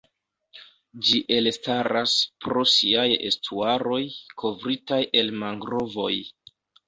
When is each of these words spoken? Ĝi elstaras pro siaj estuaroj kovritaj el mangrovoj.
Ĝi 1.09 1.19
elstaras 1.35 2.13
pro 2.45 2.63
siaj 2.71 3.05
estuaroj 3.29 4.01
kovritaj 4.45 5.01
el 5.21 5.29
mangrovoj. 5.45 6.11